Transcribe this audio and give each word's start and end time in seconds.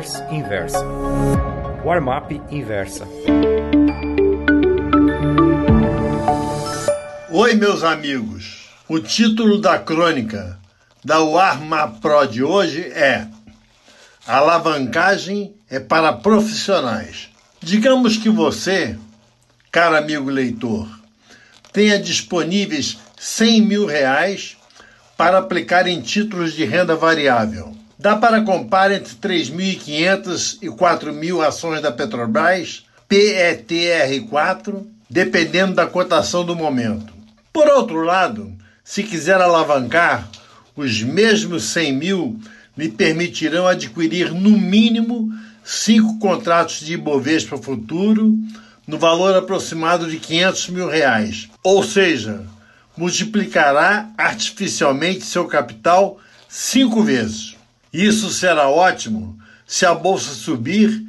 Traders 0.00 0.22
Inversa. 0.30 0.84
Warm-up 1.84 2.40
Inversa. 2.50 3.06
Oi, 7.30 7.54
meus 7.54 7.84
amigos. 7.84 8.70
O 8.88 8.98
título 8.98 9.60
da 9.60 9.78
crônica 9.78 10.58
da 11.04 11.20
Warma 11.20 11.88
Pro 12.00 12.26
de 12.26 12.42
hoje 12.42 12.80
é 12.80 13.26
Alavancagem 14.26 15.54
é 15.68 15.78
para 15.78 16.14
profissionais. 16.14 17.28
Digamos 17.60 18.16
que 18.16 18.30
você, 18.30 18.96
caro 19.70 19.96
amigo 19.96 20.30
leitor, 20.30 20.88
tenha 21.72 21.98
disponíveis 21.98 22.98
100 23.18 23.60
mil 23.60 23.86
reais 23.86 24.56
para 25.16 25.38
aplicar 25.38 25.86
em 25.86 26.00
títulos 26.00 26.54
de 26.54 26.64
renda 26.64 26.96
variável. 26.96 27.79
Dá 28.00 28.16
para 28.16 28.40
comprar 28.40 28.90
entre 28.90 29.14
3.500 29.16 30.56
e 30.62 30.68
4.000 30.68 31.46
ações 31.46 31.82
da 31.82 31.92
Petrobras, 31.92 32.86
PETR4, 33.06 34.86
dependendo 35.10 35.74
da 35.74 35.86
cotação 35.86 36.42
do 36.42 36.56
momento. 36.56 37.12
Por 37.52 37.68
outro 37.68 38.00
lado, 38.02 38.54
se 38.82 39.02
quiser 39.02 39.38
alavancar, 39.38 40.26
os 40.74 41.02
mesmos 41.02 41.64
100 41.64 41.92
mil 41.92 42.40
lhe 42.74 42.88
permitirão 42.88 43.66
adquirir 43.66 44.32
no 44.32 44.56
mínimo 44.56 45.30
cinco 45.62 46.18
contratos 46.18 46.80
de 46.80 46.94
Ibovespa 46.94 47.58
futuro 47.58 48.34
no 48.86 48.96
valor 48.98 49.36
aproximado 49.36 50.10
de 50.10 50.16
500 50.16 50.68
mil 50.70 50.88
reais. 50.88 51.50
Ou 51.62 51.82
seja, 51.82 52.46
multiplicará 52.96 54.08
artificialmente 54.16 55.22
seu 55.22 55.44
capital 55.46 56.18
cinco 56.48 57.02
vezes. 57.02 57.59
Isso 57.92 58.30
será 58.30 58.68
ótimo 58.68 59.38
se 59.66 59.84
a 59.84 59.94
bolsa 59.94 60.32
subir 60.32 61.04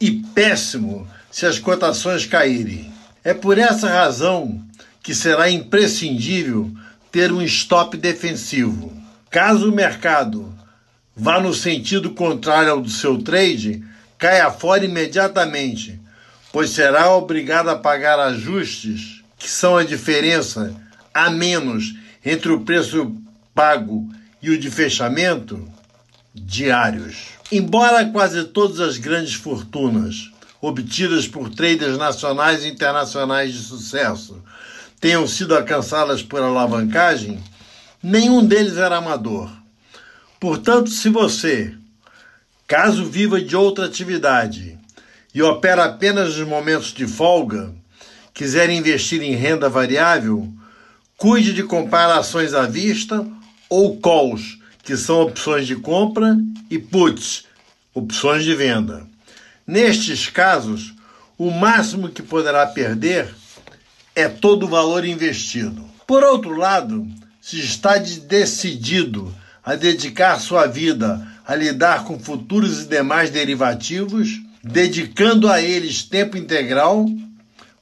e 0.00 0.10
péssimo 0.10 1.08
se 1.30 1.46
as 1.46 1.58
cotações 1.58 2.26
caírem. 2.26 2.92
É 3.24 3.32
por 3.32 3.58
essa 3.58 3.88
razão 3.88 4.62
que 5.02 5.14
será 5.14 5.50
imprescindível 5.50 6.70
ter 7.10 7.32
um 7.32 7.42
stop 7.42 7.96
defensivo. 7.96 8.92
Caso 9.30 9.70
o 9.70 9.74
mercado 9.74 10.52
vá 11.16 11.40
no 11.40 11.52
sentido 11.52 12.10
contrário 12.10 12.72
ao 12.72 12.80
do 12.80 12.88
seu 12.88 13.18
trade, 13.18 13.84
caia 14.18 14.50
fora 14.50 14.84
imediatamente, 14.84 16.00
pois 16.52 16.70
será 16.70 17.14
obrigado 17.14 17.68
a 17.68 17.76
pagar 17.76 18.18
ajustes, 18.18 19.22
que 19.38 19.48
são 19.48 19.76
a 19.76 19.84
diferença 19.84 20.74
a 21.12 21.30
menos 21.30 21.94
entre 22.24 22.52
o 22.52 22.60
preço 22.60 23.14
pago 23.54 24.08
e 24.40 24.50
o 24.50 24.58
de 24.58 24.70
fechamento, 24.70 25.68
diários. 26.34 27.28
Embora 27.50 28.06
quase 28.06 28.44
todas 28.44 28.80
as 28.80 28.96
grandes 28.96 29.34
fortunas 29.34 30.30
obtidas 30.60 31.26
por 31.26 31.50
traders 31.50 31.98
nacionais 31.98 32.64
e 32.64 32.68
internacionais 32.68 33.52
de 33.52 33.58
sucesso 33.58 34.42
tenham 35.00 35.26
sido 35.26 35.54
alcançadas 35.54 36.22
por 36.22 36.40
alavancagem, 36.40 37.42
nenhum 38.00 38.44
deles 38.44 38.76
era 38.76 38.98
amador. 38.98 39.50
Portanto, 40.38 40.90
se 40.90 41.08
você, 41.08 41.74
caso 42.68 43.04
viva 43.04 43.40
de 43.40 43.56
outra 43.56 43.86
atividade 43.86 44.78
e 45.34 45.42
opera 45.42 45.84
apenas 45.84 46.36
nos 46.36 46.46
momentos 46.46 46.92
de 46.92 47.06
folga, 47.06 47.74
quiser 48.32 48.70
investir 48.70 49.20
em 49.22 49.34
renda 49.34 49.68
variável, 49.68 50.48
cuide 51.16 51.52
de 51.52 51.64
comprar 51.64 52.16
ações 52.16 52.54
à 52.54 52.62
vista 52.66 53.26
ou 53.68 54.00
calls, 54.00 54.61
que 54.82 54.96
são 54.96 55.20
opções 55.22 55.66
de 55.66 55.76
compra, 55.76 56.36
e 56.70 56.78
puts, 56.78 57.44
opções 57.94 58.44
de 58.44 58.54
venda. 58.54 59.06
Nestes 59.66 60.28
casos, 60.28 60.94
o 61.38 61.50
máximo 61.50 62.08
que 62.08 62.22
poderá 62.22 62.66
perder 62.66 63.34
é 64.14 64.28
todo 64.28 64.64
o 64.64 64.68
valor 64.68 65.04
investido. 65.04 65.84
Por 66.06 66.22
outro 66.24 66.56
lado, 66.56 67.06
se 67.40 67.58
está 67.60 67.96
decidido 67.98 69.34
a 69.64 69.74
dedicar 69.74 70.40
sua 70.40 70.66
vida 70.66 71.26
a 71.46 71.54
lidar 71.54 72.04
com 72.04 72.18
futuros 72.18 72.82
e 72.82 72.86
demais 72.86 73.30
derivativos, 73.30 74.40
dedicando 74.62 75.50
a 75.50 75.60
eles 75.60 76.02
tempo 76.02 76.36
integral, 76.36 77.06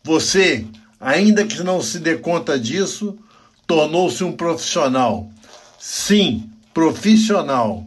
você, 0.03 0.65
ainda 0.99 1.45
que 1.45 1.63
não 1.63 1.83
se 1.83 1.99
dê 1.99 2.17
conta 2.17 2.59
disso, 2.59 3.19
tornou-se 3.67 4.25
um 4.25 4.33
profissional. 4.33 5.31
Sim, 5.79 6.51
profissional. 6.73 7.87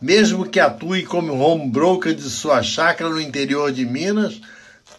Mesmo 0.00 0.46
que 0.46 0.60
atue 0.60 1.02
como 1.04 1.38
home 1.38 1.68
broker 1.68 2.14
de 2.14 2.30
sua 2.30 2.62
chácara 2.62 3.10
no 3.10 3.20
interior 3.20 3.72
de 3.72 3.84
Minas, 3.84 4.40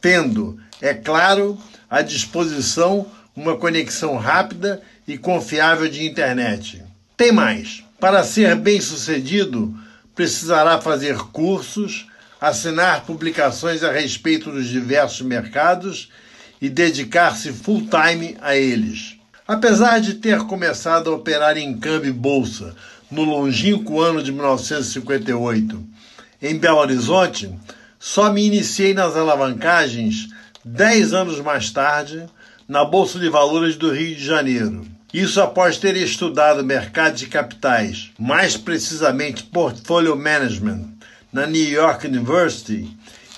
tendo, 0.02 0.60
é 0.82 0.94
claro, 0.94 1.58
à 1.90 2.02
disposição 2.02 3.08
uma 3.36 3.56
conexão 3.56 4.18
rápida 4.18 4.82
e 5.08 5.18
confiável 5.18 5.90
de 5.90 6.06
internet. 6.06 6.84
Tem 7.16 7.32
mais. 7.32 7.84
Para 8.00 8.24
ser 8.24 8.56
bem-sucedido, 8.56 9.74
precisará 10.14 10.80
fazer 10.82 11.18
cursos, 11.18 12.08
assinar 12.40 13.06
publicações 13.06 13.84
a 13.84 13.92
respeito 13.92 14.52
dos 14.52 14.68
diversos 14.68 15.22
mercados 15.22 16.10
e 16.62 16.70
dedicar-se 16.70 17.52
full-time 17.54 18.38
a 18.42 18.56
eles. 18.56 19.18
Apesar 19.48 20.00
de 20.00 20.16
ter 20.16 20.40
começado 20.40 21.10
a 21.10 21.16
operar 21.16 21.58
em 21.58 21.78
câmbio 21.78 22.10
e 22.10 22.14
bolsa 22.14 22.76
no 23.12 23.24
longínquo 23.24 24.02
ano 24.02 24.22
de 24.22 24.32
1958 24.32 25.84
em 26.42 26.58
Belo 26.58 26.80
Horizonte, 26.80 27.54
só 28.00 28.32
me 28.32 28.46
iniciei 28.46 28.94
nas 28.94 29.16
alavancagens 29.16 30.30
dez 30.64 31.14
anos 31.14 31.42
mais 31.42 31.70
tarde 31.70 32.26
na 32.68 32.86
Bolsa 32.86 33.20
de 33.20 33.30
Valores 33.30 33.76
do 33.76 33.92
Rio 33.92 34.16
de 34.16 34.24
Janeiro. 34.24 34.86
Isso 35.14 35.42
após 35.42 35.78
ter 35.78 35.98
estudado 35.98 36.64
mercado 36.64 37.16
de 37.16 37.28
capitais, 37.28 38.12
mais 38.18 38.56
precisamente 38.56 39.44
portfolio 39.44 40.16
management, 40.16 40.88
na 41.34 41.46
New 41.46 41.70
York 41.70 42.08
University 42.08 42.88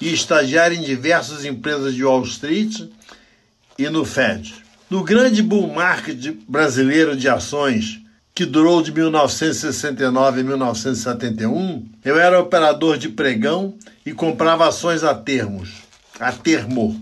e 0.01 0.13
estagiar 0.13 0.73
em 0.73 0.81
diversas 0.81 1.45
empresas 1.45 1.95
de 1.95 2.03
Wall 2.03 2.23
Street 2.23 2.87
e 3.77 3.89
no 3.89 4.03
Fed. 4.03 4.53
No 4.89 5.03
grande 5.03 5.41
bull 5.41 5.73
market 5.73 6.35
brasileiro 6.47 7.15
de 7.15 7.29
ações, 7.29 8.00
que 8.33 8.45
durou 8.45 8.81
de 8.81 8.91
1969 8.91 10.41
a 10.41 10.43
1971, 10.43 11.85
eu 12.03 12.19
era 12.19 12.39
operador 12.39 12.97
de 12.97 13.09
pregão 13.09 13.75
e 14.05 14.13
comprava 14.13 14.67
ações 14.67 15.03
a 15.03 15.13
termos, 15.13 15.83
a 16.19 16.31
termo. 16.31 16.99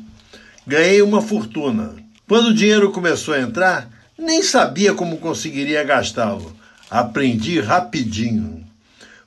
Ganhei 0.66 1.02
uma 1.02 1.22
fortuna. 1.22 1.96
Quando 2.28 2.48
o 2.48 2.54
dinheiro 2.54 2.92
começou 2.92 3.34
a 3.34 3.40
entrar, 3.40 3.90
nem 4.18 4.42
sabia 4.42 4.94
como 4.94 5.18
conseguiria 5.18 5.84
gastá-lo. 5.84 6.56
Aprendi 6.90 7.60
rapidinho. 7.60 8.66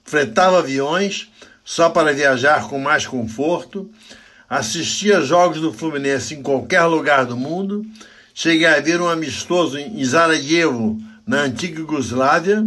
Fretava 0.04 0.58
aviões 0.58 1.30
só 1.64 1.88
para 1.88 2.12
viajar 2.12 2.68
com 2.68 2.78
mais 2.78 3.06
conforto, 3.06 3.88
assistia 4.50 5.20
jogos 5.20 5.60
do 5.60 5.72
Fluminense 5.72 6.34
em 6.34 6.42
qualquer 6.42 6.82
lugar 6.84 7.24
do 7.24 7.36
mundo 7.36 7.86
Cheguei 8.34 8.66
a 8.66 8.80
ver 8.80 8.98
um 9.00 9.08
amistoso 9.08 9.78
em 9.78 10.02
Sarajevo, 10.04 10.98
na 11.26 11.42
antiga 11.42 11.80
Yugoslávia. 11.80 12.64